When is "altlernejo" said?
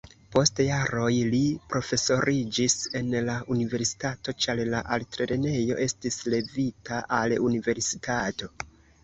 4.97-5.79